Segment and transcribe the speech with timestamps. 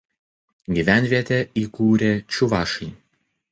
[0.77, 2.93] Gyvenvietę įkūrė čiuvašai.